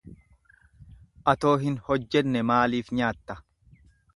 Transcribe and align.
Atoo 1.35 1.53
hin 1.65 1.77
hojjenne 1.91 2.43
maaliif 2.53 2.93
nyaatta? 3.01 3.41